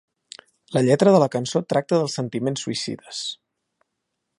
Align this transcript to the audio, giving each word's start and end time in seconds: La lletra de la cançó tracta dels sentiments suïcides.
La 0.77 0.83
lletra 0.87 1.13
de 1.15 1.19
la 1.25 1.29
cançó 1.37 1.63
tracta 1.75 2.01
dels 2.01 2.19
sentiments 2.21 2.67
suïcides. 2.67 3.23